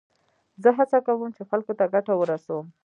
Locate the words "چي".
1.37-1.43